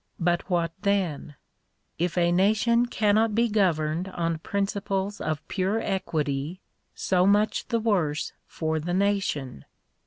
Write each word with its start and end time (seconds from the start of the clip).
But 0.19 0.49
what 0.49 0.71
then? 0.81 1.35
If 1.99 2.17
a 2.17 2.31
nation 2.31 2.87
cannot 2.87 3.35
be 3.35 3.47
governed 3.47 4.07
on 4.07 4.39
principles 4.39 5.21
of 5.21 5.47
pure 5.47 5.79
equity, 5.79 6.59
so 6.95 7.27
much 7.27 7.67
the 7.67 7.79
worse 7.79 8.33
for 8.47 8.79
the 8.79 8.95
nation. 8.95 9.63